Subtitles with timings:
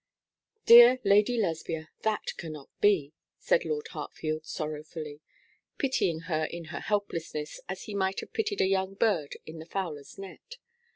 [0.65, 5.21] 'Dear Lady Lesbia, that cannot be,' said Lord Hartfield, sorrowfully,
[5.77, 9.65] pitying her in her helplessness, as he might have pitied a young bird in the
[9.67, 10.57] fowler's net.